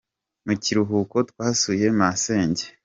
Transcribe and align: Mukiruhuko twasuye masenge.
Mukiruhuko 0.45 1.17
twasuye 1.29 1.85
masenge. 1.99 2.63